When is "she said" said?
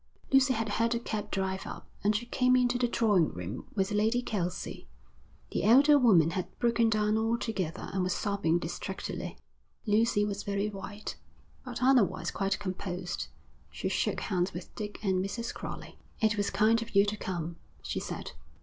17.83-18.31